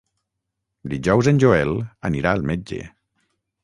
Dijous 0.93 1.31
en 1.33 1.43
Joel 1.45 1.79
anirà 2.13 2.35
al 2.39 2.45
metge. 2.53 2.85